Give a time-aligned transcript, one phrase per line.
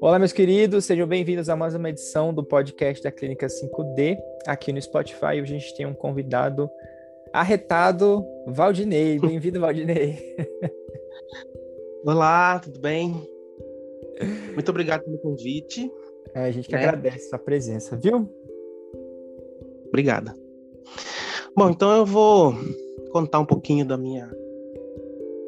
[0.00, 4.18] Olá, meus queridos, sejam bem-vindos a mais uma edição do podcast da Clínica 5D.
[4.46, 6.70] Aqui no Spotify, hoje a gente tem um convidado
[7.32, 9.18] arretado, Valdinei.
[9.20, 10.36] Bem-vindo, Valdinei.
[12.04, 13.26] Olá, tudo bem?
[14.52, 15.90] Muito obrigado pelo convite.
[16.34, 16.78] É, a gente que é.
[16.78, 18.28] agradece a presença, viu?
[19.86, 20.47] Obrigada.
[21.58, 22.54] Bom, então eu vou
[23.10, 24.30] contar um pouquinho da minha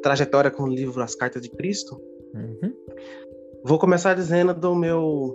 [0.03, 2.01] trajetória com o livro As Cartas de Cristo.
[2.33, 2.73] Uhum.
[3.63, 5.33] Vou começar dizendo do meu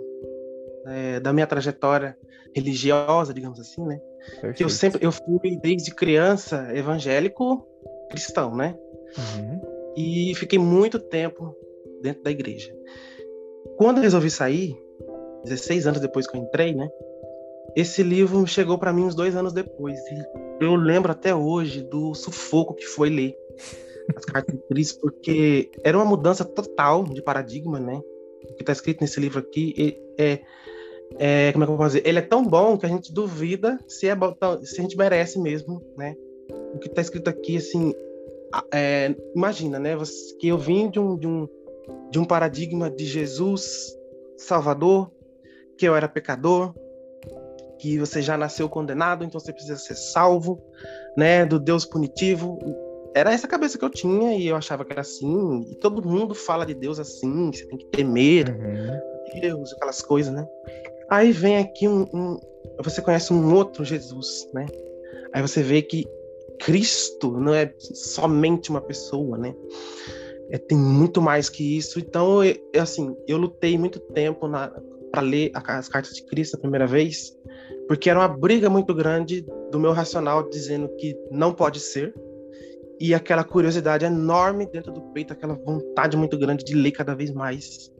[0.85, 2.15] é, da minha trajetória
[2.55, 3.99] religiosa, digamos assim, né?
[4.29, 4.57] Perfeito.
[4.57, 7.65] Que eu sempre eu fui desde criança evangélico
[8.11, 8.77] cristão, né?
[9.17, 9.61] Uhum.
[9.97, 11.55] E fiquei muito tempo
[12.03, 12.71] dentro da igreja.
[13.77, 14.79] Quando eu resolvi sair,
[15.43, 16.87] 16 anos depois que eu entrei, né?
[17.77, 19.99] Esse livro chegou para mim uns dois anos depois.
[19.99, 23.37] E eu lembro até hoje do sufoco que foi ler
[24.15, 28.01] as cartas de Cristo, porque era uma mudança total de paradigma, né?
[28.49, 30.39] o que está escrito nesse livro aqui é,
[31.19, 32.01] é, como é que eu vou dizer?
[32.03, 35.39] Ele é tão bom que a gente duvida se é bom, se a gente merece
[35.39, 36.15] mesmo, né?
[36.73, 37.93] O que está escrito aqui, assim,
[38.73, 39.95] é, imagina, né?
[40.39, 41.47] Que eu vim de um, de um
[42.09, 43.95] de um paradigma de Jesus
[44.37, 45.11] Salvador,
[45.77, 46.73] que eu era pecador,
[47.79, 50.61] que você já nasceu condenado, então você precisa ser salvo,
[51.15, 51.45] né?
[51.45, 52.57] Do Deus punitivo
[53.17, 55.65] era essa cabeça que eu tinha e eu achava que era assim.
[55.71, 59.39] E todo mundo fala de Deus assim, você tem que temer uhum.
[59.41, 60.47] Deus, aquelas coisas, né?
[61.09, 62.39] Aí vem aqui um, um,
[62.83, 64.65] Você conhece um outro Jesus, né?
[65.33, 66.05] Aí você vê que
[66.59, 69.55] Cristo não é somente uma pessoa, né?
[70.49, 71.99] É, tem muito mais que isso.
[71.99, 74.47] Então, eu, assim, eu lutei muito tempo
[75.11, 77.31] para ler as cartas de Cristo a primeira vez,
[77.87, 82.13] porque era uma briga muito grande do meu racional dizendo que não pode ser,
[82.99, 87.31] e aquela curiosidade enorme dentro do peito, aquela vontade muito grande de ler cada vez
[87.31, 87.91] mais.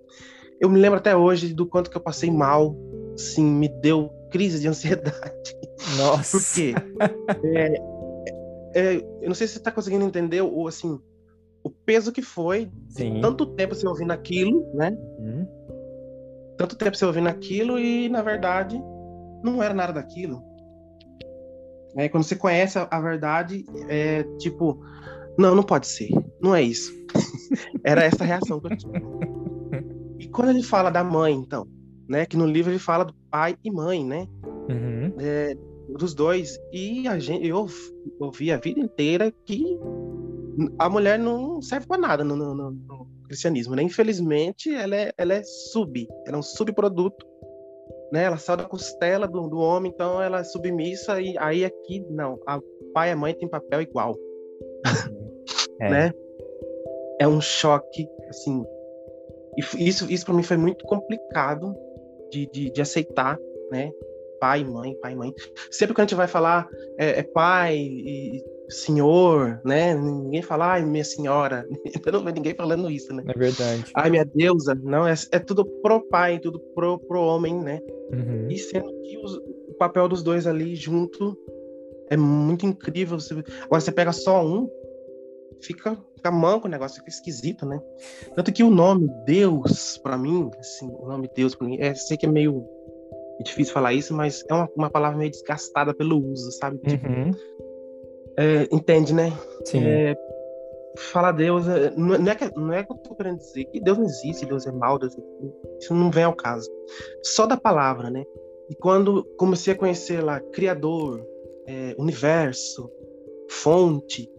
[0.59, 2.76] Eu me lembro até hoje do quanto que eu passei mal,
[3.15, 5.55] sim, me deu crise de ansiedade.
[5.98, 6.37] Nossa.
[6.37, 6.73] Por quê?
[7.43, 7.73] É,
[8.76, 10.99] é, eu não sei se você está conseguindo entender o assim
[11.64, 12.71] o peso que foi
[13.21, 14.98] tanto tempo você ouvindo aquilo, né?
[15.20, 15.48] Uhum.
[16.58, 18.82] Tanto tempo você ouvindo aquilo e na verdade
[19.44, 20.42] não era nada daquilo.
[21.95, 24.80] É, quando você conhece a, a verdade, é tipo,
[25.38, 26.10] não, não pode ser,
[26.42, 26.92] não é isso.
[27.84, 29.02] Era essa a reação que eu tinha.
[30.20, 31.68] E quando ele fala da mãe, então,
[32.08, 34.28] né, que no livro ele fala do pai e mãe, né,
[34.70, 35.14] uhum.
[35.20, 35.56] é,
[35.98, 37.68] dos dois, e a gente, eu
[38.20, 39.80] ouvi a vida inteira que
[40.80, 43.83] a mulher não serve para nada no, no, no, cristianismo, né?
[43.83, 47.26] Infelizmente, ela é, ela é sub, ela é um subproduto
[48.11, 48.23] né?
[48.23, 52.39] Ela saiu da costela do, do homem, então ela é submissa e aí aqui não,
[52.45, 52.60] a
[52.93, 54.15] pai e a mãe tem papel igual,
[55.82, 55.89] é.
[55.89, 56.11] né?
[57.20, 58.64] É um choque, assim.
[59.77, 61.76] Isso, isso para mim foi muito complicado
[62.30, 63.39] de, de, de, aceitar,
[63.71, 63.92] né?
[64.39, 65.33] Pai, mãe, pai, mãe.
[65.71, 66.67] Sempre que a gente vai falar
[66.99, 69.95] é, é pai e senhor, né?
[69.95, 71.67] Ninguém fala, ai, minha senhora.
[72.05, 73.23] Eu não vejo ninguém falando isso, né?
[73.28, 73.86] É verdade.
[73.95, 74.76] Ai, minha deusa.
[74.76, 77.80] Não, é, é tudo pro pai, tudo pro, pro homem, né?
[78.11, 78.50] Uhum.
[78.50, 81.38] E sendo que os, o papel dos dois ali junto
[82.10, 83.20] é muito incrível.
[83.20, 83.33] Você,
[83.64, 84.70] agora você pega só um,
[85.61, 87.80] fica, fica manco o negócio, fica esquisito, né?
[88.36, 92.17] Tanto que o nome Deus, para mim, assim, o nome Deus para mim, é, sei
[92.17, 92.66] que é meio
[93.44, 96.80] difícil falar isso, mas é uma, uma palavra meio desgastada pelo uso, sabe?
[96.80, 97.32] Tipo, uhum.
[98.37, 99.33] É, entende, né?
[99.65, 99.83] Sim.
[99.83, 100.15] É,
[100.98, 103.98] falar Deus, é, não é, que, não é que eu tô querendo dizer que Deus
[103.98, 105.21] não existe, Deus é mal, Deus é,
[105.80, 106.70] isso não vem ao caso.
[107.23, 108.23] Só da palavra, né?
[108.70, 111.26] E quando comecei a conhecer lá Criador,
[111.65, 112.92] é, Universo,
[113.49, 114.30] Fonte,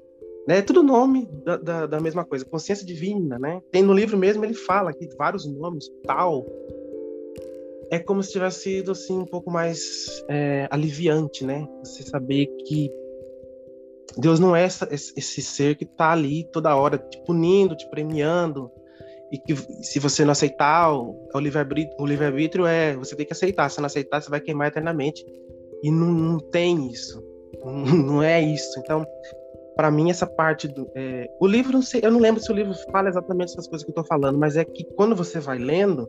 [0.47, 0.63] né?
[0.63, 3.61] Tudo nome da, da, da, mesma coisa, consciência divina, né?
[3.71, 6.47] Tem no livro mesmo ele fala aqui vários nomes, tal.
[7.91, 11.67] É como se tivesse sido assim um pouco mais é, aliviante, né?
[11.83, 12.91] Você saber que
[14.19, 18.71] Deus não é essa, esse ser que está ali toda hora te punindo, te premiando,
[19.31, 19.55] e que
[19.85, 23.87] se você não aceitar, o, o livre-arbítrio livre é você tem que aceitar, se não
[23.87, 25.25] aceitar, você vai queimar eternamente.
[25.83, 27.23] E não, não tem isso,
[27.65, 27.73] não,
[28.07, 28.81] não é isso.
[28.81, 29.07] Então,
[29.77, 30.91] para mim, essa parte do.
[30.97, 33.85] É, o livro, não sei, eu não lembro se o livro fala exatamente essas coisas
[33.85, 36.09] que eu estou falando, mas é que quando você vai lendo,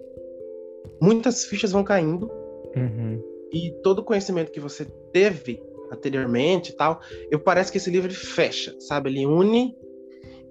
[0.99, 2.27] muitas fichas vão caindo,
[2.75, 3.21] uhum.
[3.53, 6.99] e todo o conhecimento que você teve anteriormente e tal,
[7.29, 9.09] eu parece que esse livro fecha, sabe?
[9.09, 9.75] Ele une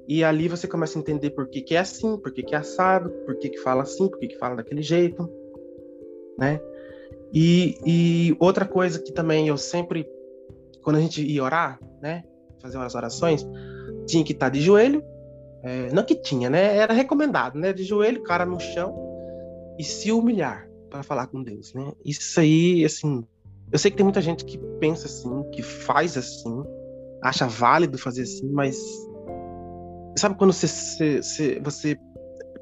[0.06, 2.58] e ali você começa a entender por que, que é assim, por que, que é
[2.58, 5.29] assado, por que, que fala assim, por que, que fala daquele jeito,
[6.38, 6.61] né?
[7.32, 10.08] E, e outra coisa que também eu sempre,
[10.82, 12.25] quando a gente ia orar, né?
[12.61, 13.46] fazer umas orações,
[14.06, 15.02] tinha que estar de joelho.
[15.62, 16.76] É, não que tinha, né?
[16.76, 17.73] Era recomendado, né?
[17.73, 18.94] De joelho, cara no chão
[19.79, 21.93] e se humilhar para falar com Deus, né?
[22.05, 23.25] Isso aí, assim,
[23.70, 26.62] eu sei que tem muita gente que pensa assim, que faz assim,
[27.22, 28.76] acha válido fazer assim, mas
[30.16, 31.98] sabe quando você, você, você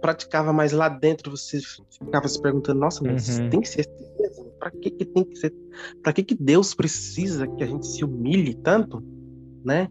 [0.00, 1.58] praticava mais lá dentro, você
[1.90, 3.50] ficava se perguntando, nossa, mas uhum.
[3.50, 4.44] tem que ser assim mesmo?
[4.58, 5.54] Para que que tem que ser?
[6.02, 9.02] Para que que Deus precisa que a gente se humilhe tanto,
[9.64, 9.88] né?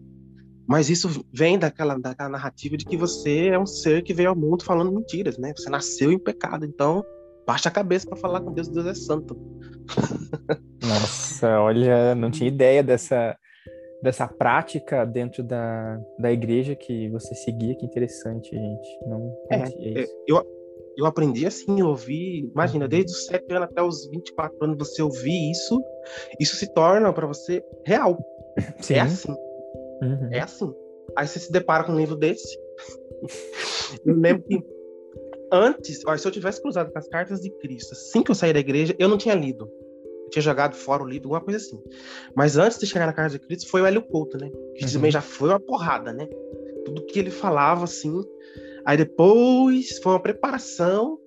[0.66, 4.36] Mas isso vem daquela, daquela narrativa de que você é um ser que veio ao
[4.36, 5.52] mundo falando mentiras, né?
[5.56, 7.04] Você nasceu em pecado, então
[7.46, 9.36] baixa a cabeça para falar com Deus, Deus é santo.
[10.82, 13.36] Nossa, olha, não tinha ideia dessa
[14.02, 18.98] dessa prática dentro da, da igreja que você seguia, que interessante, gente.
[19.06, 19.56] Não é,
[20.02, 20.44] é eu,
[20.96, 22.88] eu aprendi assim, eu ouvi, imagina, uhum.
[22.88, 25.82] desde os 7 anos até os 24 anos, você ouvir isso,
[26.38, 28.18] isso se torna para você real.
[28.80, 28.94] Sim.
[28.94, 29.32] É assim.
[30.02, 30.28] Uhum.
[30.30, 30.72] É assim.
[31.16, 32.58] Aí você se depara com um livro desse.
[34.04, 34.62] eu lembro que
[35.52, 38.52] antes, ó, se eu tivesse cruzado com as cartas de Cristo, assim que eu saí
[38.52, 39.70] da igreja, eu não tinha lido.
[40.24, 41.80] Eu tinha jogado fora o livro, alguma coisa assim.
[42.34, 44.50] Mas antes de chegar na carta de Cristo, foi o Hélio Couto, né?
[44.74, 44.92] Que uhum.
[44.92, 46.26] também já foi uma porrada, né?
[46.84, 48.22] Tudo que ele falava, assim.
[48.84, 51.18] Aí depois foi uma preparação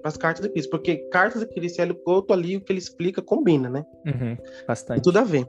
[0.00, 0.70] para as cartas de Cristo.
[0.70, 3.84] Porque cartas de Cristo e Hélio Couto ali, o que ele explica combina, né?
[4.06, 4.36] Uhum.
[4.66, 4.96] Bastante.
[4.96, 5.46] Tem tudo a ver.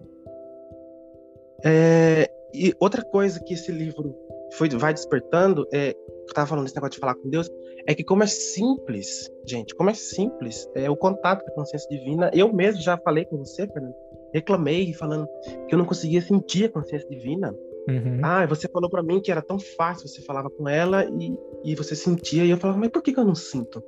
[1.63, 4.15] É, e outra coisa que esse livro
[4.57, 7.50] foi, vai despertando, é, eu tava falando desse negócio de falar com Deus,
[7.88, 11.89] é que como é simples, gente, como é simples é o contato com a consciência
[11.89, 12.30] divina.
[12.33, 13.95] Eu mesmo já falei com você, Fernando,
[14.33, 15.27] reclamei falando
[15.68, 17.56] que eu não conseguia sentir a consciência divina.
[17.89, 18.19] Uhum.
[18.24, 21.75] Ah, você falou para mim que era tão fácil, você falava com ela e, e
[21.75, 23.83] você sentia, e eu falava, mas por que, que eu não sinto?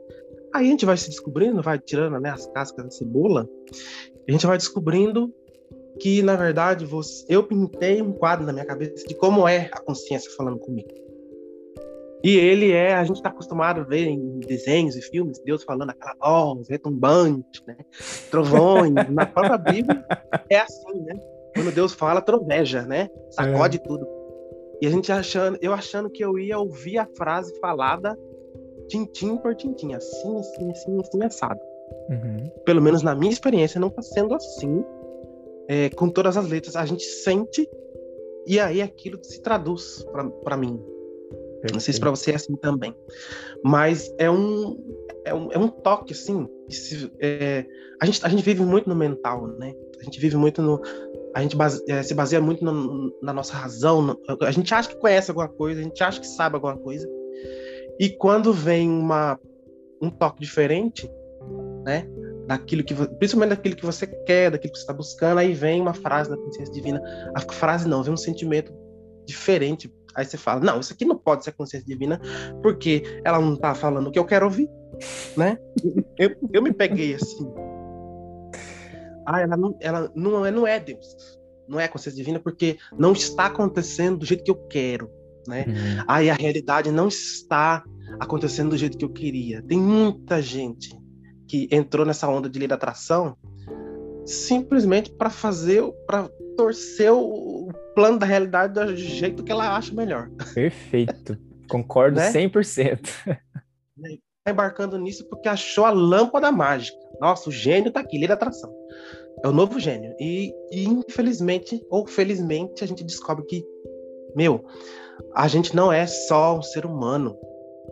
[0.54, 3.48] Aí a gente vai se descobrindo, vai tirando né, as cascas da cebola,
[4.27, 5.33] a gente vai descobrindo
[6.00, 9.80] que, na verdade, você, eu pintei um quadro na minha cabeça de como é a
[9.80, 10.90] consciência falando comigo.
[12.24, 15.90] E ele é, a gente está acostumado a ver em desenhos e filmes, Deus falando
[15.90, 17.75] aquela voz retumbante, né?
[18.31, 18.94] Trovões.
[19.12, 20.06] Na própria Bíblia
[20.50, 21.19] é assim, né?
[21.54, 23.10] Quando Deus fala, troveja, né?
[23.31, 23.80] Sacode é.
[23.81, 24.07] tudo.
[24.81, 28.18] E a gente achando, eu achando que eu ia ouvir a frase falada
[28.88, 31.60] tintim por tintim, assim, assim, assim, assim, assado.
[32.10, 32.50] Uhum.
[32.66, 34.84] Pelo menos na minha experiência, não está sendo assim.
[35.68, 37.69] É, com todas as letras, a gente sente
[38.45, 40.06] e aí aquilo se traduz
[40.44, 40.80] para mim,
[41.71, 42.94] não sei se para você é assim também.
[43.63, 44.77] Mas é um,
[45.24, 46.48] é um, é um toque, assim.
[46.69, 47.65] Se, é,
[48.01, 49.74] a, gente, a gente vive muito no mental, né?
[50.00, 50.81] A gente vive muito no.
[51.33, 54.01] A gente base, é, se baseia muito no, na nossa razão.
[54.01, 57.07] No, a gente acha que conhece alguma coisa, a gente acha que sabe alguma coisa.
[58.00, 59.39] E quando vem uma,
[60.01, 61.10] um toque diferente,
[61.86, 62.07] né?
[62.48, 65.94] Daquilo que, principalmente daquilo que você quer, daquilo que você está buscando, aí vem uma
[65.94, 67.01] frase da consciência divina.
[67.34, 68.74] A frase não, vem um sentimento
[69.25, 72.22] diferente Aí você fala, não, isso aqui não pode ser consciência divina,
[72.62, 74.69] porque ela não tá falando o que eu quero ouvir,
[75.36, 75.57] né?
[76.18, 77.51] Eu, eu me peguei assim.
[79.25, 83.13] Ah, ela não, ela não, é, não é Deus, não é consciência divina, porque não
[83.13, 85.10] está acontecendo do jeito que eu quero,
[85.48, 85.66] né?
[85.68, 86.04] Uhum.
[86.07, 87.84] Aí a realidade não está
[88.19, 89.63] acontecendo do jeito que eu queria.
[89.63, 90.96] Tem muita gente
[91.53, 93.38] que entrou nessa onda de lei da atração
[94.25, 96.27] simplesmente para fazer, para
[96.57, 100.31] torcer o plano da realidade do jeito que ela acha melhor.
[100.55, 101.38] Perfeito.
[101.69, 102.31] Concordo né?
[102.31, 103.38] 100%.
[104.43, 106.98] Tá embarcando nisso porque achou a lâmpada mágica.
[107.22, 108.74] Nossa, o gênio tá aqui, lei da atração.
[109.43, 110.15] É o novo gênio.
[110.19, 113.63] E, e, infelizmente, ou felizmente, a gente descobre que,
[114.36, 114.65] meu,
[115.36, 117.38] a gente não é só um ser humano.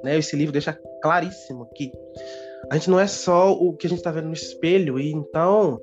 [0.04, 0.18] Né?
[0.18, 1.92] Esse livro deixa claríssimo que
[2.70, 5.00] a gente não é só o que a gente está vendo no espelho.
[5.00, 5.80] E então,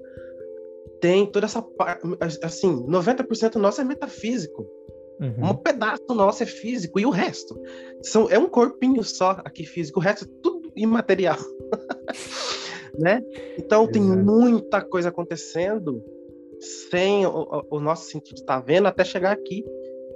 [1.01, 2.07] tem toda essa parte,
[2.43, 4.67] assim, 90% nosso é metafísico.
[5.21, 5.51] Uhum.
[5.51, 7.61] Um pedaço nosso é físico e o resto
[8.03, 11.39] são, é um corpinho só aqui físico, o resto é tudo imaterial.
[12.99, 13.23] né?
[13.59, 13.93] Então Exato.
[13.93, 16.03] tem muita coisa acontecendo
[16.89, 19.65] sem o, o nosso sentido estar tá vendo até chegar aqui.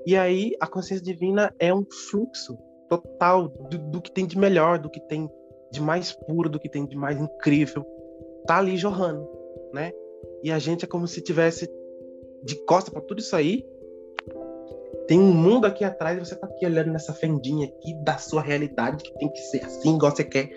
[0.06, 2.56] E aí a consciência divina é um fluxo
[2.88, 5.28] total do, do, que tem de melhor, do que tem
[5.72, 7.84] de mais puro, do que tem de mais incrível.
[8.46, 9.26] Tá ali jorrando,
[9.72, 9.92] né?
[10.42, 11.68] E a gente é como se tivesse
[12.44, 13.64] de costa para tudo isso aí.
[15.08, 18.42] Tem um mundo aqui atrás e você tá aqui olhando nessa fendinha aqui da sua
[18.42, 20.50] realidade que tem que ser assim, igual você quer.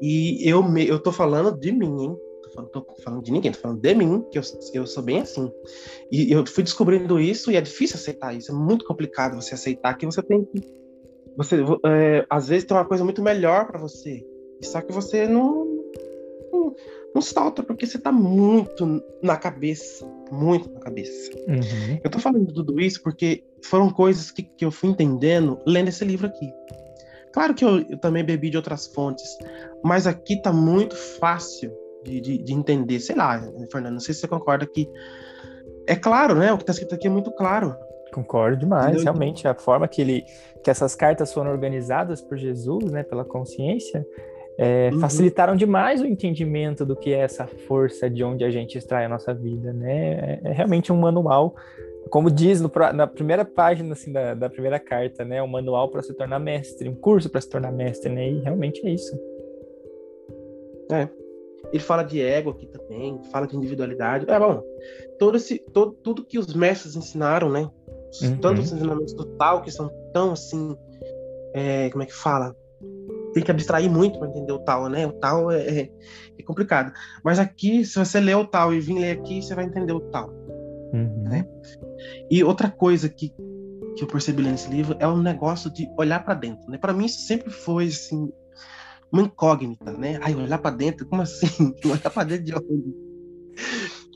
[0.00, 2.16] E eu, me, eu tô falando de mim, hein?
[2.72, 4.42] Tô falando, de ninguém, tô falando de mim, que eu,
[4.74, 5.50] eu sou bem assim.
[6.10, 8.50] E eu fui descobrindo isso e é difícil aceitar isso.
[8.50, 10.60] É muito complicado você aceitar que você tem que.
[11.36, 14.24] Você, é, às vezes tem uma coisa muito melhor para você.
[14.62, 15.64] Só que você não,
[16.52, 16.74] não
[17.14, 20.06] não solta, porque você tá muito na cabeça.
[20.30, 21.30] Muito na cabeça.
[21.48, 21.98] Uhum.
[22.02, 26.04] Eu tô falando tudo isso porque foram coisas que, que eu fui entendendo lendo esse
[26.04, 26.52] livro aqui.
[27.32, 29.36] Claro que eu, eu também bebi de outras fontes,
[29.82, 31.72] mas aqui tá muito fácil
[32.04, 33.00] de, de, de, entender.
[33.00, 34.88] Sei lá, Fernando, não sei se você concorda que.
[35.86, 36.52] É claro, né?
[36.52, 37.74] O que tá escrito aqui é muito claro.
[38.12, 39.04] Concordo demais, Entendeu?
[39.04, 39.46] realmente.
[39.46, 40.24] A forma que ele
[40.62, 44.04] que essas cartas foram organizadas por Jesus, né, pela consciência,
[44.60, 44.98] é, uhum.
[44.98, 49.08] facilitaram demais o entendimento do que é essa força de onde a gente extrai a
[49.08, 50.40] nossa vida, né?
[50.44, 51.54] É, é realmente um manual,
[52.10, 55.40] como diz no, na primeira página assim, da, da primeira carta, né?
[55.40, 58.28] Um manual para se tornar mestre, um curso para se tornar mestre, né?
[58.28, 59.16] E realmente é isso.
[60.90, 61.08] É.
[61.72, 64.28] Ele fala de ego aqui também, fala de individualidade.
[64.28, 64.60] É bom,
[65.20, 67.70] todo esse, todo, tudo que os mestres ensinaram, né?
[68.22, 68.38] Uhum.
[68.38, 70.76] Tanto os ensinamentos do tal, que são tão assim.
[71.54, 72.56] É, como é que fala?
[73.38, 75.06] Tem que abstrair muito para entender o tal, né?
[75.06, 75.90] O tal é, é,
[76.36, 76.92] é, complicado.
[77.22, 80.00] Mas aqui, se você ler o tal e vir ler aqui, você vai entender o
[80.00, 80.28] tal.
[80.92, 81.22] Uhum.
[81.22, 81.46] Né?
[82.28, 83.28] E outra coisa que,
[83.96, 86.68] que eu percebi nesse livro é o negócio de olhar para dentro.
[86.68, 86.78] Né?
[86.78, 88.28] Para mim, isso sempre foi assim,
[89.12, 90.18] uma incógnita, né?
[90.20, 91.72] Ai, olhar para dentro, como assim?
[91.86, 92.96] olhar para dentro de onde?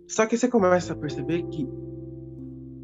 [0.08, 1.64] Só que você começa a perceber que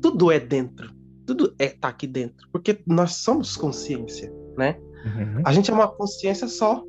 [0.00, 0.96] tudo é dentro
[1.28, 4.80] tudo é tá aqui dentro, porque nós somos consciência, né?
[5.04, 5.42] Uhum.
[5.44, 6.82] A gente é uma consciência só,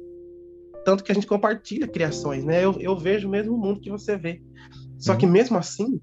[0.83, 2.63] tanto que a gente compartilha criações, né?
[2.63, 4.41] Eu, eu vejo o mesmo mundo que você vê.
[4.97, 5.17] Só uhum.
[5.17, 6.01] que mesmo assim,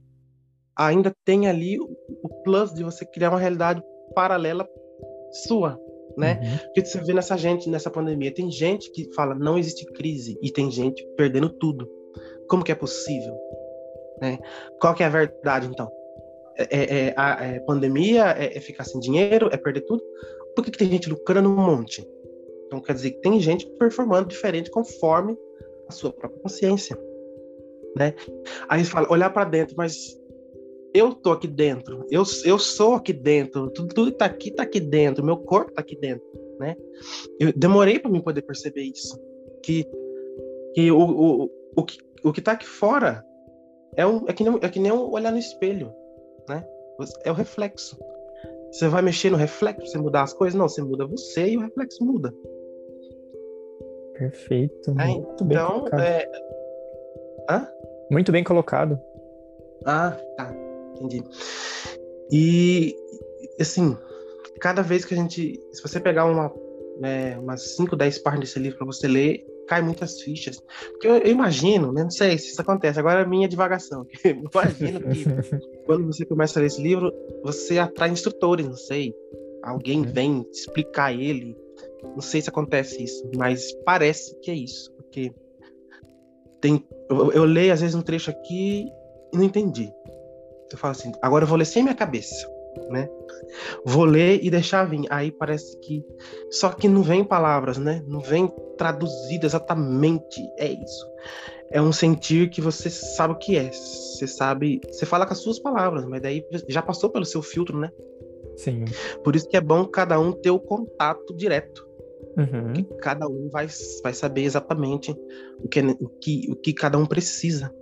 [0.76, 1.88] ainda tem ali o,
[2.22, 3.82] o, plus de você criar uma realidade
[4.14, 4.66] paralela
[5.46, 5.78] sua,
[6.16, 6.40] né?
[6.42, 6.58] Uhum.
[6.66, 10.50] Porque você vê nessa gente, nessa pandemia, tem gente que fala não existe crise e
[10.50, 11.88] tem gente perdendo tudo.
[12.48, 13.34] Como que é possível?
[14.20, 14.38] Né?
[14.80, 15.90] Qual que é a verdade, então?
[16.58, 20.02] é, é, a é, pandemia é, é, ficar sem dinheiro, é perder tudo.
[20.56, 22.04] Por que, que tem gente lucrando um monte?
[22.66, 25.38] Então quer dizer que tem gente performando diferente conforme
[25.86, 26.98] a sua própria consciência,
[27.96, 28.14] né?
[28.68, 30.18] Aí fala, olhar para dentro, mas
[30.92, 34.80] eu tô aqui dentro, eu, eu sou aqui dentro, tudo, tudo tá aqui, tá aqui
[34.80, 36.26] dentro, meu corpo tá aqui dentro,
[36.58, 36.74] né?
[37.38, 39.16] Eu demorei para mim poder perceber isso,
[39.62, 39.86] que,
[40.74, 43.22] que o, o, o, que, o que tá aqui fora
[43.94, 45.92] é, um, é, que nem, é que nem um olhar no espelho
[46.48, 46.64] né?
[47.24, 47.98] É o reflexo.
[48.70, 50.58] Você vai mexer no reflexo, você mudar as coisas?
[50.58, 52.32] Não, você muda você e o reflexo muda.
[54.14, 54.90] Perfeito.
[54.98, 56.00] É, muito bem então, colocado.
[56.00, 56.26] É...
[57.50, 57.68] Hã?
[58.10, 59.00] Muito bem colocado.
[59.84, 60.54] Ah, tá.
[60.94, 61.22] Entendi.
[62.30, 62.96] E,
[63.60, 63.96] assim,
[64.60, 65.60] cada vez que a gente.
[65.72, 66.52] Se você pegar uma,
[66.98, 70.62] né, umas 5, 10 páginas desse livro para você ler, cai muitas fichas.
[70.92, 74.06] Porque eu, eu, imagino, né, não sei se isso acontece, agora é minha divagação.
[74.24, 75.24] imagino que
[75.86, 79.14] quando você começa a ler esse livro, você atrai instrutores, não sei.
[79.62, 80.12] Alguém uhum.
[80.12, 81.56] vem explicar ele.
[82.02, 84.92] Não sei se acontece isso, mas parece que é isso.
[84.92, 85.32] Porque
[86.60, 88.86] tem, eu, eu leio às vezes um trecho aqui
[89.32, 89.92] e não entendi.
[90.70, 92.48] Eu falo assim, agora eu vou ler sem minha cabeça,
[92.88, 93.08] né?
[93.84, 95.04] Vou ler e deixar vir.
[95.10, 96.04] Aí parece que.
[96.50, 98.02] Só que não vem palavras, né?
[98.06, 100.40] Não vem traduzido exatamente.
[100.58, 101.06] É isso.
[101.70, 103.70] É um sentir que você sabe o que é.
[103.72, 104.80] Você sabe.
[104.90, 107.90] Você fala com as suas palavras, mas daí já passou pelo seu filtro, né?
[108.56, 108.84] Sim.
[109.22, 111.86] Por isso que é bom cada um ter o contato direto.
[112.36, 112.84] Uhum.
[113.00, 113.66] Cada um vai,
[114.02, 115.16] vai saber exatamente
[115.62, 117.72] o que, o, que, o que cada um precisa.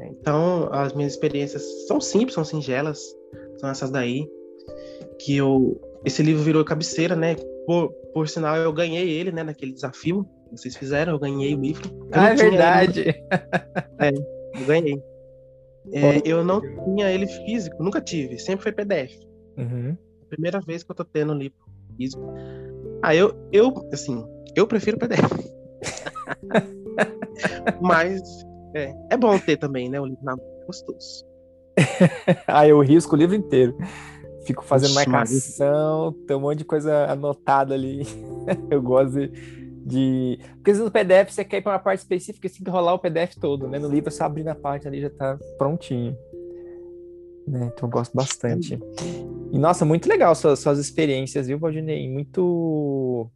[0.00, 3.00] Então, as minhas experiências são simples, são singelas,
[3.58, 4.28] são essas daí.
[5.20, 5.80] Que eu.
[6.04, 7.36] Esse livro virou cabeceira, né?
[7.66, 10.26] Por, por sinal, eu ganhei ele, né, naquele desafio.
[10.50, 11.90] Vocês fizeram, eu ganhei o livro.
[11.90, 13.00] Eu ah, é verdade.
[13.00, 13.14] Ele...
[14.00, 15.02] É, eu ganhei.
[15.92, 19.12] É, eu não tinha ele físico, nunca tive, sempre foi PDF.
[19.56, 19.96] Uhum.
[20.28, 21.58] Primeira vez que eu tô tendo livro
[21.96, 22.22] físico.
[23.02, 24.24] Ah, eu, eu assim,
[24.54, 25.32] eu prefiro PDF.
[27.80, 28.20] Mas
[28.74, 30.00] é, é bom ter também, né?
[30.00, 31.24] O livro na mão, é gostoso.
[32.46, 33.76] ah, eu risco o livro inteiro.
[34.44, 38.06] Fico fazendo marcação, tem um monte de coisa anotada ali.
[38.70, 39.28] eu gosto de,
[39.84, 40.38] de.
[40.54, 42.98] Porque no PDF você quer ir para uma parte específica, você tem que rolar o
[42.98, 43.78] PDF todo, né?
[43.78, 46.16] No livro, só abrir na parte ali já tá prontinho.
[47.46, 47.70] Né?
[47.72, 48.78] Então eu gosto bastante.
[49.52, 52.08] E nossa, muito legal suas, suas experiências, viu, Valdinei?
[52.08, 53.30] Muito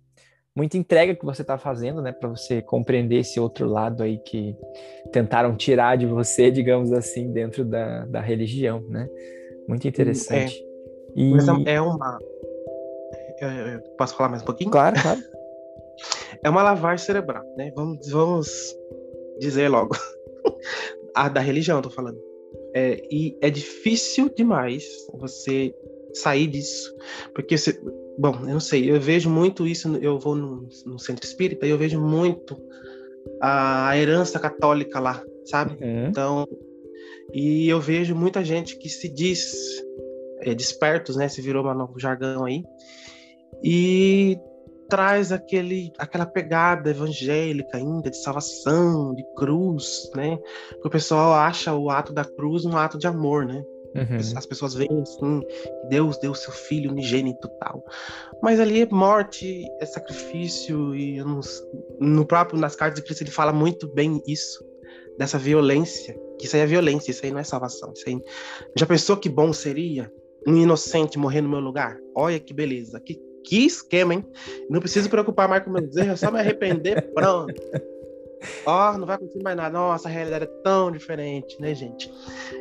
[0.55, 4.57] muita entrega que você está fazendo, né, para você compreender esse outro lado aí que
[5.11, 9.09] tentaram tirar de você, digamos assim, dentro da, da religião, né?
[9.67, 10.59] Muito interessante.
[10.59, 11.21] É.
[11.21, 11.31] E...
[11.31, 12.19] Mas é, é uma.
[13.41, 14.71] Eu posso falar mais um pouquinho?
[14.71, 15.21] Claro, claro.
[16.45, 17.73] é uma lavagem cerebral, né?
[17.75, 18.77] Vamos, vamos
[19.39, 19.97] dizer logo.
[21.15, 22.19] A da religião, tô falando.
[22.75, 25.75] É, e é difícil demais você
[26.15, 26.95] sair disso.
[27.35, 27.79] Porque você.
[28.19, 31.71] Bom, eu não sei, eu vejo muito isso, eu vou no, no centro espírita e
[31.71, 32.61] eu vejo muito
[33.41, 35.83] a herança católica lá, sabe?
[35.83, 36.09] Uhum.
[36.09, 36.47] Então,
[37.33, 39.55] e eu vejo muita gente que se diz
[40.41, 41.29] é, despertos, né?
[41.29, 42.63] Se virou um novo jargão aí.
[43.63, 44.39] E
[44.89, 50.39] traz aquele, aquela pegada evangélica ainda de salvação, de cruz, né?
[50.83, 53.65] Que o pessoal acha o ato da cruz um ato de amor, né?
[53.95, 54.17] Uhum.
[54.37, 55.43] As pessoas veem assim,
[55.89, 57.85] Deus deu seu filho unigênito tal.
[58.43, 61.41] Mas ali é morte, é sacrifício, e no,
[62.01, 64.65] no próprio, nas cartas de Cristo, ele fala muito bem isso,
[65.19, 66.19] dessa violência.
[66.39, 67.93] Que isso aí é violência, isso aí não é salvação.
[67.95, 68.19] Isso aí...
[68.77, 70.11] Já pensou que bom seria
[70.47, 71.97] um inocente morrer no meu lugar?
[72.15, 74.25] Olha que beleza, que, que esquema, hein?
[74.69, 77.55] Não preciso preocupar mais com meus erros, é só me arrepender, pronto.
[78.67, 79.71] Ó, oh, não vai acontecer mais nada.
[79.71, 82.13] Nossa, a realidade é tão diferente, né, gente?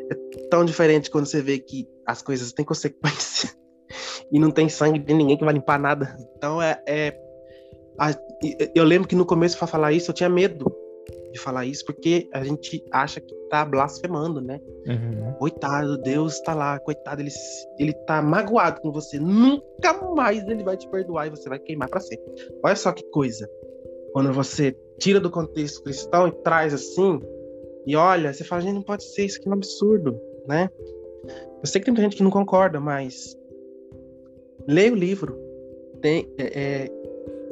[0.09, 3.49] É tão diferente quando você vê que as coisas têm consequência
[4.31, 6.15] e não tem sangue de ninguém que vai limpar nada.
[6.35, 7.17] Então é, é
[7.99, 8.11] a,
[8.73, 10.73] eu lembro que no começo para falar isso eu tinha medo
[11.31, 14.59] de falar isso porque a gente acha que tá blasfemando, né?
[14.85, 15.33] Uhum.
[15.33, 17.31] Coitado, Deus tá lá, coitado, ele,
[17.79, 19.19] ele tá magoado com você.
[19.19, 22.25] Nunca mais ele vai te perdoar e você vai queimar para sempre.
[22.63, 23.49] Olha só que coisa.
[24.13, 27.19] Quando você tira do contexto cristão e traz assim,
[27.85, 30.69] e olha, você fala, gente, não pode ser, isso aqui é um absurdo, né?
[31.25, 33.35] Eu sei que tem muita gente que não concorda, mas
[34.67, 35.37] leia o livro,
[36.01, 36.91] tem, é, é,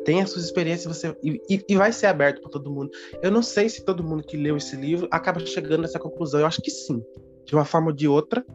[0.05, 2.91] tem as suas experiências você e, e vai ser aberto para todo mundo.
[3.21, 6.39] Eu não sei se todo mundo que leu esse livro acaba chegando nessa conclusão.
[6.39, 7.03] Eu acho que sim,
[7.45, 8.45] de uma forma ou de outra,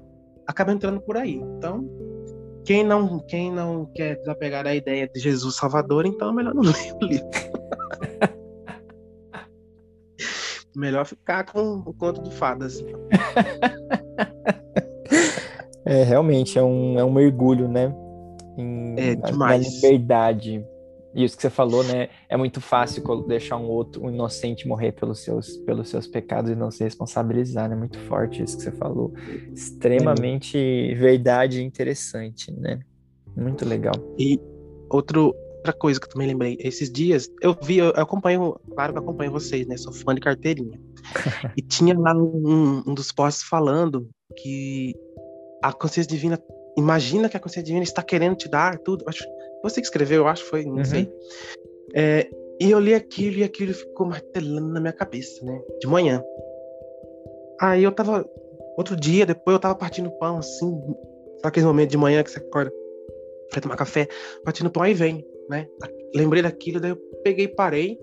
[0.46, 1.34] acaba entrando por aí.
[1.34, 1.88] Então,
[2.64, 6.62] quem não quem não quer desapegar da ideia de Jesus Salvador, então é melhor não
[6.64, 7.28] ler o livro.
[10.76, 12.81] Melhor ficar com o conto de fadas.
[12.81, 13.00] Então.
[15.85, 17.95] é, realmente, é um, é um mergulho, né?
[18.57, 19.66] Em, é demais.
[19.66, 20.64] Na liberdade.
[21.14, 22.09] Isso que você falou, né?
[22.28, 26.57] É muito fácil deixar um outro, um inocente morrer pelos seus, pelos seus pecados e
[26.57, 27.76] não se responsabilizar, né?
[27.76, 29.14] Muito forte isso que você falou.
[29.52, 30.95] Extremamente é.
[30.95, 32.81] verdade e interessante, né?
[33.37, 33.95] Muito legal.
[34.19, 34.40] E
[34.90, 35.33] outro,
[35.64, 39.03] outra coisa que eu também lembrei, esses dias eu vi, eu acompanho, claro que eu
[39.03, 39.79] acompanho vocês, né?
[39.79, 40.79] Sou fã de carteirinha.
[41.57, 44.94] e tinha lá um, um dos posts falando que
[45.62, 46.38] a consciência divina,
[46.77, 49.05] imagina que a consciência divina está querendo te dar tudo.
[49.09, 49.24] Acho,
[49.62, 50.85] você que escreveu, eu acho, foi, não uhum.
[50.85, 51.11] sei.
[51.94, 52.29] É,
[52.61, 55.62] e eu li aquilo e aquilo ficou martelando na minha cabeça, né?
[55.81, 56.22] De manhã.
[57.61, 58.29] Aí eu tava.
[58.77, 60.70] Outro dia, depois eu tava partindo pão, assim.
[61.37, 62.72] Sabe aquele momento de manhã que você acorda,
[63.53, 64.09] vai tomar café,
[64.44, 65.68] partindo pão, aí vem né?
[66.14, 67.98] Lembrei daquilo, daí eu peguei, parei,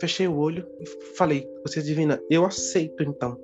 [0.00, 3.38] fechei o olho e falei: Você divina, eu aceito então.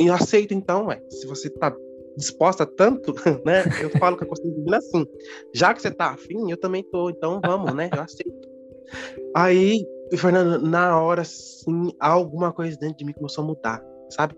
[0.00, 1.74] E eu aceito então, é, se você tá
[2.16, 3.14] disposta tanto,
[3.44, 3.64] né?
[3.80, 5.06] Eu falo que a consciência divina assim.
[5.54, 7.88] Já que você tá afim, eu também tô, então vamos, né?
[7.94, 8.48] Eu aceito.
[9.34, 14.34] Aí, Fernando, na hora, assim, alguma coisa dentro de mim começou a mudar sabe?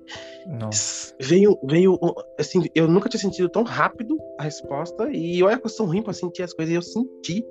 [0.46, 1.14] Nossa.
[1.20, 1.98] Veio, veio,
[2.38, 6.02] assim, eu nunca tinha sentido tão rápido a resposta, e olha que eu sou ruim
[6.02, 7.44] pra sentir as coisas, e eu senti,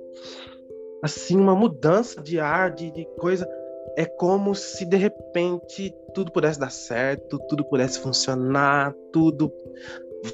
[1.02, 3.48] assim, uma mudança de ar, de, de coisa.
[3.96, 9.52] É como se de repente tudo pudesse dar certo, tudo pudesse funcionar, tudo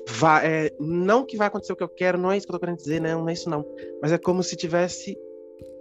[0.08, 0.46] vai.
[0.46, 2.60] É, não que vai acontecer o que eu quero, não é isso que eu tô
[2.60, 3.14] querendo dizer, né?
[3.14, 3.64] Não é isso não.
[4.00, 5.16] Mas é como se tivesse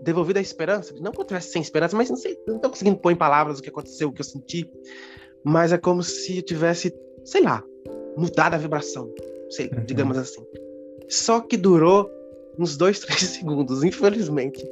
[0.01, 0.93] devolvido a esperança.
[0.99, 3.59] Não que eu tivesse sem esperança, mas não sei, não tô conseguindo pôr em palavras
[3.59, 4.69] o que aconteceu, o que eu senti
[5.43, 7.63] mas é como se tivesse, sei lá,
[8.17, 9.11] mudado a vibração,
[9.49, 9.83] sei, uhum.
[9.85, 10.43] digamos assim.
[11.07, 12.09] Só que durou
[12.57, 14.65] uns dois, três segundos, infelizmente.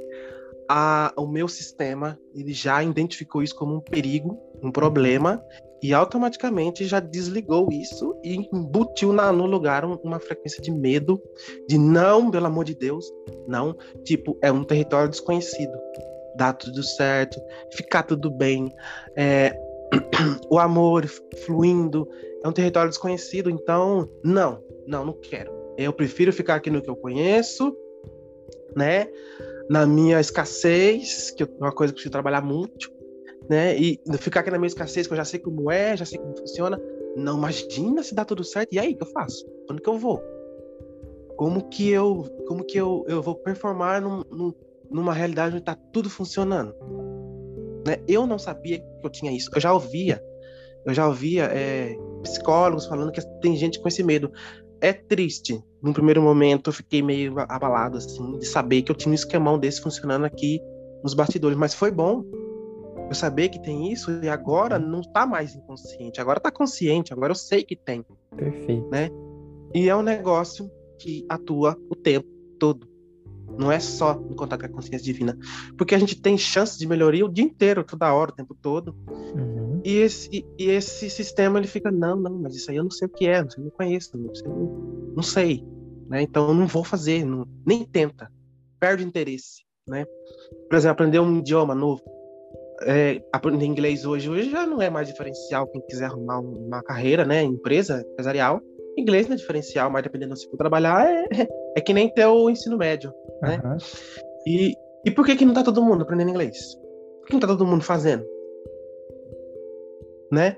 [0.69, 5.41] A, o meu sistema ele já identificou isso como um perigo, um problema,
[5.81, 11.21] e automaticamente já desligou isso e embutiu na, no lugar um, uma frequência de medo,
[11.67, 13.05] de não, pelo amor de Deus,
[13.47, 15.71] não, tipo, é um território desconhecido,
[16.35, 17.39] dá tudo certo,
[17.71, 18.73] ficar tudo bem,
[19.15, 19.55] é,
[20.49, 21.05] o amor
[21.45, 22.07] fluindo,
[22.43, 25.51] é um território desconhecido, então não, não, não quero.
[25.77, 27.75] Eu prefiro ficar aqui no que eu conheço,
[28.75, 29.07] né?
[29.69, 32.91] Na minha escassez, que é uma coisa que eu preciso trabalhar muito,
[33.49, 33.77] né?
[33.77, 36.37] E ficar aqui na minha escassez, que eu já sei como é, já sei como
[36.37, 36.81] funciona.
[37.15, 38.73] Não imagina se dá tudo certo.
[38.73, 39.45] E aí, o que eu faço?
[39.69, 40.21] Onde que eu vou?
[41.35, 44.53] Como que eu, como que eu, eu vou performar num, num,
[44.89, 46.73] numa realidade onde está tudo funcionando?
[47.87, 47.97] Né?
[48.07, 49.49] Eu não sabia que eu tinha isso.
[49.55, 50.21] Eu já ouvia,
[50.85, 54.29] eu já ouvia é, psicólogos falando que tem gente com esse medo.
[54.81, 55.63] É triste.
[55.81, 59.57] No primeiro momento eu fiquei meio abalado assim de saber que eu tinha um esquemão
[59.57, 60.61] desse funcionando aqui
[61.01, 62.23] nos bastidores, mas foi bom
[63.09, 67.31] eu saber que tem isso e agora não está mais inconsciente, agora está consciente, agora
[67.31, 68.05] eu sei que tem.
[68.35, 68.87] Perfeito.
[68.89, 69.09] Né?
[69.73, 70.69] E é um negócio
[70.99, 72.27] que atua o tempo
[72.59, 72.87] todo.
[73.57, 75.37] Não é só no contato com a consciência divina.
[75.77, 78.95] Porque a gente tem chance de melhoria o dia inteiro, toda hora, o tempo todo.
[79.09, 79.81] Uhum.
[79.83, 83.07] E, esse, e esse sistema ele fica, não, não, mas isso aí eu não sei
[83.07, 84.47] o que é, não, sei, não conheço, não sei.
[85.15, 85.77] Não sei
[86.09, 86.21] né?
[86.21, 88.31] Então eu não vou fazer, não, nem tenta.
[88.79, 89.63] Perde interesse.
[89.87, 90.05] Né?
[90.69, 92.01] Por exemplo, aprender um idioma novo.
[92.83, 97.25] É, aprender inglês hoje, hoje já não é mais diferencial quem quiser arrumar uma carreira,
[97.25, 98.61] né, empresa empresarial,
[98.95, 102.49] inglês não é diferencial, mas dependendo se for trabalhar, é, é que nem ter o
[102.49, 103.61] ensino médio, né?
[103.63, 103.77] Uhum.
[104.47, 106.57] E, e por que que não tá todo mundo aprendendo inglês?
[107.19, 108.25] Por que não tá todo mundo fazendo?
[110.31, 110.57] Né?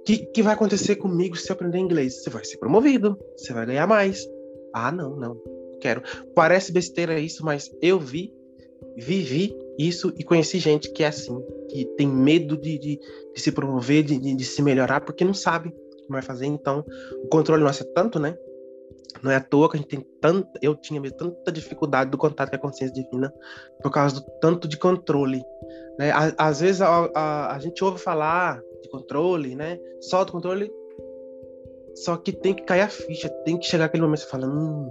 [0.00, 2.22] O que, que vai acontecer comigo se eu aprender inglês?
[2.22, 4.28] Você vai ser promovido, você vai ganhar mais.
[4.74, 5.40] Ah, não, não,
[5.80, 6.02] quero.
[6.34, 8.30] Parece besteira isso, mas eu vi,
[8.94, 13.00] vivi isso e conheci gente que é assim, que tem medo de, de,
[13.34, 16.44] de se promover, de, de, de se melhorar, porque não sabe como vai fazer.
[16.44, 16.84] Então,
[17.24, 18.36] o controle nosso é tanto, né?
[19.22, 20.58] Não é à toa que a gente tem tanta.
[20.62, 23.32] Eu tinha mesmo tanta dificuldade do contato com a consciência divina
[23.82, 25.42] por causa do tanto de controle.
[25.98, 26.12] Né?
[26.38, 29.78] Às vezes a, a, a gente ouve falar de controle, né?
[30.00, 30.72] Só do controle.
[31.94, 34.46] Só que tem que cair a ficha, tem que chegar aquele momento que você fala:
[34.46, 34.90] hum,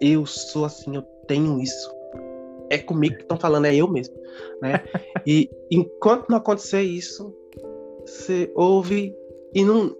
[0.00, 1.92] eu sou assim, eu tenho isso.
[2.70, 4.14] É comigo que estão falando, é eu mesmo.
[4.62, 4.84] Né?
[5.26, 7.34] e enquanto não acontecer isso,
[8.06, 9.14] você ouve
[9.54, 9.96] e não.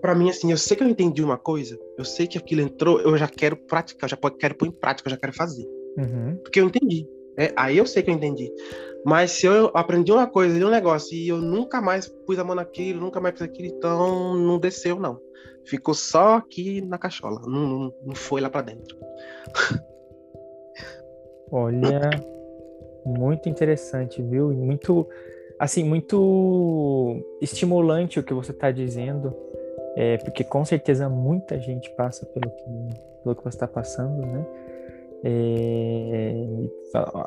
[0.00, 3.00] Para mim, assim, eu sei que eu entendi uma coisa, eu sei que aquilo entrou,
[3.00, 5.66] eu já quero praticar, eu já quero pôr em prática, eu já quero fazer.
[5.96, 6.36] Uhum.
[6.42, 7.06] Porque eu entendi.
[7.36, 8.52] É, aí eu sei que eu entendi.
[9.04, 12.44] Mas se eu aprendi uma coisa de um negócio e eu nunca mais pus a
[12.44, 15.20] mão naquilo, nunca mais fiz aquilo, então não desceu, não.
[15.64, 18.96] Ficou só aqui na cachola, não, não, não foi lá para dentro.
[21.52, 22.10] Olha,
[23.06, 24.50] muito interessante, viu?
[24.50, 25.08] Muito
[25.58, 29.34] assim, muito estimulante o que você está dizendo,
[29.96, 32.64] é, porque com certeza muita gente passa pelo que,
[33.22, 34.46] pelo que você está passando, né?
[35.24, 36.32] É,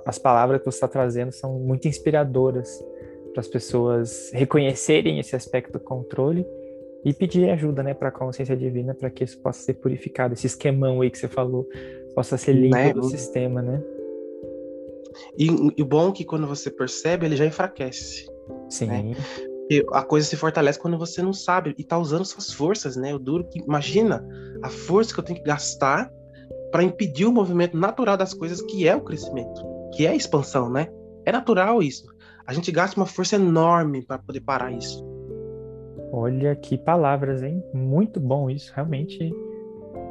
[0.06, 2.82] as palavras que você está trazendo são muito inspiradoras
[3.34, 6.48] para as pessoas reconhecerem esse aspecto do controle
[7.04, 10.48] e pedir ajuda, né, para a consciência divina, para que isso possa ser purificado, esse
[10.48, 11.68] esquemão aí que você falou
[12.14, 12.94] possa ser limpo né?
[12.94, 13.82] do sistema, né?
[15.38, 15.50] E
[15.82, 18.26] o bom é que quando você percebe, ele já enfraquece.
[18.70, 18.88] Sim.
[18.88, 19.16] Né?
[19.70, 23.16] E a coisa se fortalece quando você não sabe e tá usando suas forças, né?
[23.16, 24.26] O duro que imagina
[24.62, 26.12] a força que eu tenho que gastar
[26.72, 29.62] para impedir o movimento natural das coisas, que é o crescimento,
[29.94, 30.88] que é a expansão, né?
[31.26, 32.06] É natural isso.
[32.46, 35.06] A gente gasta uma força enorme para poder parar isso.
[36.12, 37.64] Olha que palavras, hein?
[37.74, 39.34] Muito bom isso, realmente.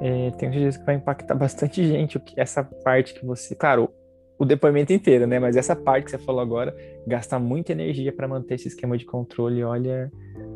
[0.00, 2.18] É, tenho certeza que vai impactar bastante gente.
[2.36, 3.54] Essa parte que você.
[3.54, 3.92] Claro,
[4.40, 5.38] o depoimento inteiro, né?
[5.38, 6.74] Mas essa parte que você falou agora,
[7.06, 10.10] gasta muita energia para manter esse esquema de controle, olha,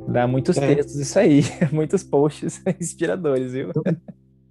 [0.08, 0.74] dá muitos é.
[0.74, 3.72] textos isso aí, muitos posts inspiradores, viu?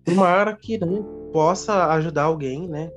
[0.06, 2.92] Tomara que né, possa ajudar alguém, né,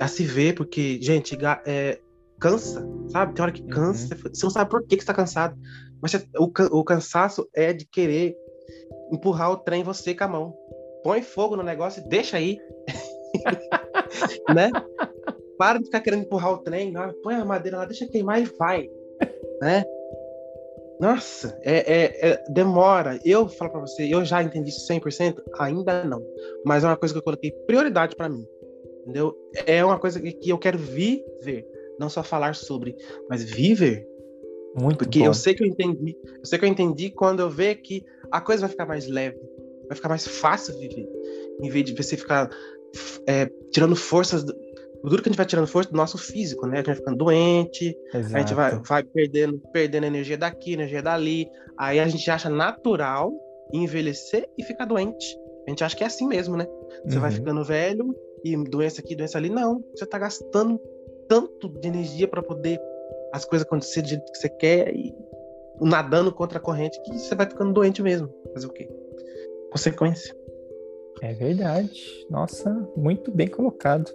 [0.00, 2.00] a se ver, porque, gente, é,
[2.40, 3.32] cansa, sabe?
[3.34, 4.22] Tem hora que cansa, uhum.
[4.34, 5.56] você não sabe por que, que você tá cansado,
[6.02, 8.34] mas o, o cansaço é de querer
[9.12, 10.54] empurrar o trem você com a mão.
[11.04, 12.58] Põe fogo no negócio e deixa aí.
[14.52, 14.72] né?
[15.60, 18.88] Para de ficar querendo empurrar o trem, põe a madeira lá, deixa queimar e vai,
[19.60, 19.84] né?
[20.98, 23.20] Nossa, é, é, é, demora.
[23.26, 25.36] Eu falo para você, eu já entendi isso 100%?
[25.58, 26.22] Ainda não.
[26.64, 28.46] Mas é uma coisa que eu coloquei prioridade para mim.
[29.02, 29.34] Entendeu?
[29.66, 31.66] É uma coisa que eu quero viver.
[31.98, 32.96] Não só falar sobre,
[33.28, 34.06] mas viver.
[34.74, 35.26] Muito Porque bom.
[35.26, 36.16] eu sei que eu entendi.
[36.38, 39.38] Eu sei que eu entendi quando eu ver que a coisa vai ficar mais leve.
[39.88, 41.06] Vai ficar mais fácil viver.
[41.62, 42.50] Em vez de você ficar
[43.26, 44.44] é, tirando forças
[45.02, 46.74] o duro que a gente vai tirando força do nosso físico, né?
[46.74, 48.36] A gente vai ficando doente, Exato.
[48.36, 51.48] a gente vai, vai perdendo, perdendo energia daqui, energia dali.
[51.78, 53.32] Aí a gente acha natural
[53.72, 55.38] envelhecer e ficar doente.
[55.66, 56.66] A gente acha que é assim mesmo, né?
[57.04, 57.22] Você uhum.
[57.22, 59.48] vai ficando velho e doença aqui, doença ali.
[59.48, 60.80] Não, você tá gastando
[61.28, 62.80] tanto de energia para poder
[63.32, 65.14] as coisas acontecerem do jeito que você quer e
[65.80, 68.28] nadando contra a corrente que você vai ficando doente mesmo.
[68.52, 68.88] Fazer o quê?
[69.70, 70.36] Consequência.
[71.22, 72.26] É verdade.
[72.28, 74.10] Nossa, muito bem colocado.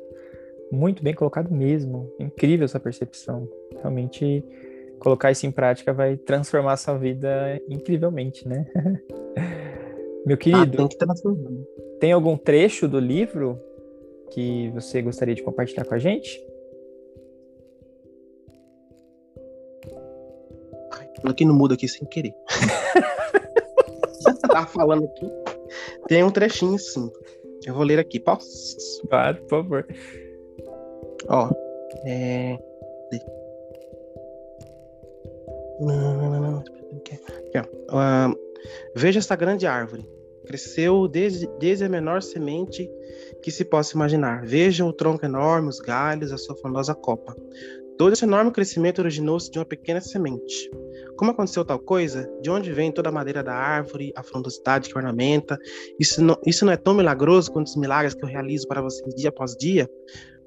[0.71, 2.11] Muito bem colocado mesmo.
[2.19, 3.47] Incrível essa percepção.
[3.73, 4.43] Realmente
[4.99, 8.65] colocar isso em prática vai transformar a sua vida incrivelmente, né?
[10.25, 11.67] Meu querido, ah, tem,
[11.99, 13.59] tem algum trecho do livro
[14.31, 16.43] que você gostaria de compartilhar com a gente?
[21.23, 22.33] Aqui no mudo aqui sem querer.
[24.55, 25.29] tá falando aqui.
[26.07, 27.11] Tem um trechinho sim.
[27.65, 29.01] Eu vou ler aqui, posso?
[29.09, 29.87] Claro, por favor.
[31.27, 31.49] Ó,
[32.05, 32.57] é.
[35.79, 36.59] Não, não, não, não.
[36.59, 38.29] Aqui, ó.
[38.31, 38.35] Uh,
[38.95, 40.07] veja esta grande árvore.
[40.45, 42.89] Cresceu desde, desde a menor semente
[43.41, 44.45] que se possa imaginar.
[44.45, 47.35] Vejam o tronco enorme, os galhos, a sua frondosa copa.
[47.97, 50.69] Todo esse enorme crescimento originou-se de uma pequena semente.
[51.15, 52.29] Como aconteceu tal coisa?
[52.41, 55.57] De onde vem toda a madeira da árvore, a frondosidade que ornamenta?
[55.97, 59.15] Isso não, isso não é tão milagroso quanto os milagres que eu realizo para vocês
[59.15, 59.89] dia após dia?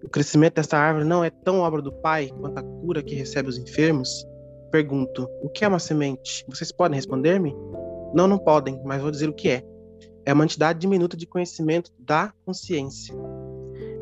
[0.02, 3.48] O crescimento desta árvore não é tão obra do Pai quanto a cura que recebe
[3.48, 4.26] os enfermos?
[4.70, 6.44] Pergunto: o que é uma semente?
[6.48, 7.54] Vocês podem responder-me?
[8.14, 9.64] Não, não podem, mas vou dizer o que é.
[10.24, 13.14] É uma entidade diminuta de conhecimento da consciência.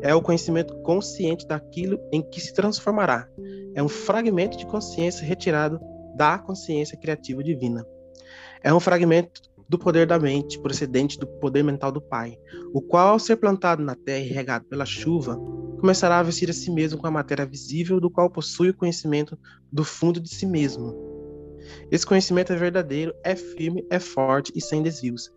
[0.01, 3.27] É o conhecimento consciente daquilo em que se transformará.
[3.73, 5.79] É um fragmento de consciência retirado
[6.15, 7.85] da consciência criativa divina.
[8.63, 12.37] É um fragmento do poder da mente, procedente do poder mental do Pai,
[12.73, 15.37] o qual, ao ser plantado na terra e regado pela chuva,
[15.79, 19.37] começará a vestir a si mesmo com a matéria visível do qual possui o conhecimento
[19.71, 20.95] do fundo de si mesmo.
[21.91, 25.29] Esse conhecimento é verdadeiro, é firme, é forte e sem desvios.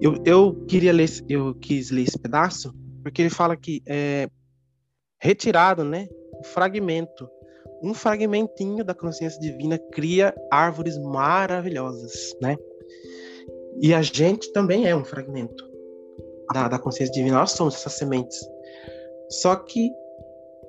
[0.00, 4.28] Eu, eu queria ler, eu quis ler esse pedaço porque ele fala que é
[5.20, 6.08] retirado, né,
[6.52, 7.28] fragmento
[7.82, 12.56] um fragmentinho da consciência divina cria árvores maravilhosas, né?
[13.80, 15.64] E a gente também é um fragmento
[16.52, 17.38] da, da consciência divina.
[17.38, 18.38] Nós somos essas sementes.
[19.28, 19.90] Só que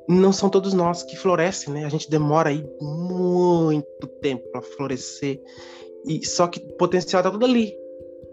[0.07, 1.85] não são todos nós que florescem, né?
[1.85, 5.41] A gente demora aí muito tempo para florescer.
[6.05, 7.75] E só que o potencial tá tudo ali.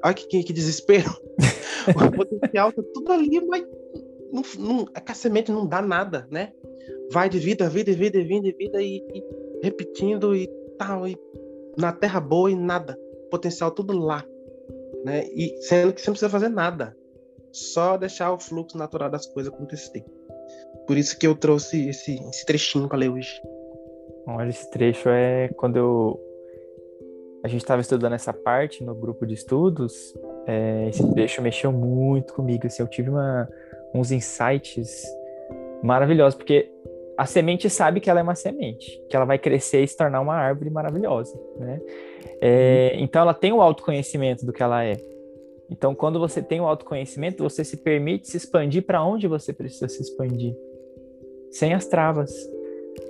[0.05, 1.11] Olha que, que, que desespero.
[1.89, 3.65] o potencial tá tudo ali, mas
[4.33, 6.53] não, não, a semente não dá nada, né?
[7.11, 9.25] vai de vida, vida, vida, vida, vida e, e
[9.63, 11.17] repetindo e tal, e
[11.77, 12.99] na terra boa e nada,
[13.31, 14.25] potencial tudo lá,
[15.05, 15.25] né?
[15.35, 16.97] E sendo que você não precisa fazer nada,
[17.53, 20.05] só deixar o fluxo natural das coisas acontecer.
[20.87, 23.41] Por isso que eu trouxe esse, esse trechinho para ler hoje.
[24.27, 26.21] Olha, esse trecho é quando eu
[27.47, 30.13] a gente estava estudando essa parte no grupo de estudos,
[30.49, 32.67] é, esse trecho mexeu muito comigo.
[32.67, 33.49] Assim, eu tive uma,
[33.95, 35.05] uns insights
[35.81, 36.69] maravilhosos, porque
[37.17, 40.21] a semente sabe que ela é uma semente, que ela vai crescer e se tornar
[40.21, 41.81] uma árvore maravilhosa, né?
[42.41, 43.05] É, uhum.
[43.05, 44.97] então ela tem o autoconhecimento do que ela é.
[45.71, 49.89] Então quando você tem o autoconhecimento, você se permite se expandir para onde você precisa
[49.89, 50.55] se expandir,
[51.51, 52.33] sem as travas,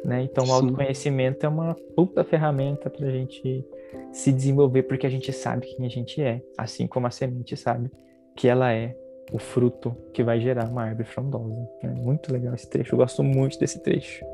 [0.04, 0.22] né?
[0.22, 0.52] Então Sim.
[0.52, 3.64] o autoconhecimento é uma puta ferramenta para a gente
[4.12, 7.90] se desenvolver, porque a gente sabe quem a gente é, assim como a semente sabe
[8.36, 8.94] que ela é
[9.32, 11.68] o fruto que vai gerar uma árvore frondosa.
[11.82, 14.24] É muito legal esse trecho, eu gosto muito desse trecho.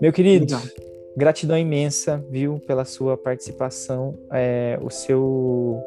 [0.00, 0.62] Meu querido, legal.
[1.16, 4.18] gratidão imensa, viu, pela sua participação.
[4.30, 5.82] É, o seu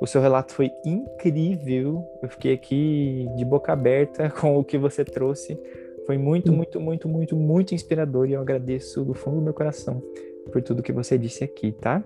[0.00, 2.02] o seu relato foi incrível.
[2.22, 5.58] Eu fiquei aqui de boca aberta com o que você trouxe.
[6.06, 10.02] Foi muito, muito, muito, muito, muito inspirador e eu agradeço do fundo do meu coração
[10.50, 12.02] por tudo que você disse aqui, tá?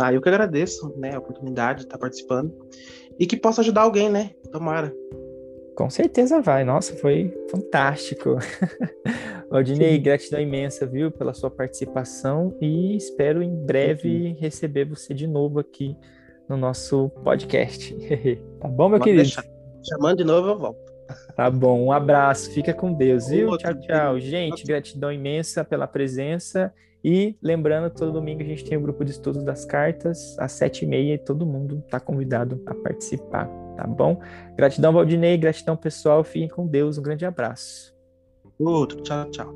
[0.00, 2.56] Tá, eu que agradeço, né, a oportunidade de estar participando
[3.18, 4.30] e que possa ajudar alguém, né?
[4.50, 4.90] Tomara.
[5.76, 6.64] Com certeza vai.
[6.64, 8.38] Nossa, foi fantástico.
[9.50, 15.58] Valdinei, gratidão imensa, viu, pela sua participação e espero em breve receber você de novo
[15.58, 15.94] aqui
[16.48, 17.94] no nosso podcast.
[18.58, 19.22] tá bom, meu Pode querido?
[19.22, 19.44] Deixar.
[19.86, 20.92] Chamando de novo, eu volto.
[21.36, 23.54] Tá bom, um abraço, fica com Deus, viu?
[23.58, 24.18] Tchau, tchau.
[24.18, 29.04] Gente, gratidão imensa pela presença e lembrando, todo domingo a gente tem o um grupo
[29.04, 33.48] de estudos das cartas, às sete e meia, e todo mundo está convidado a participar,
[33.76, 34.20] tá bom?
[34.56, 36.22] Gratidão, Valdinei, gratidão, pessoal.
[36.22, 37.94] Fiquem com Deus, um grande abraço.
[38.58, 39.54] Outro, tchau, tchau.